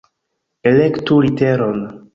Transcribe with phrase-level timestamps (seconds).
[0.71, 1.89] Elektu literon!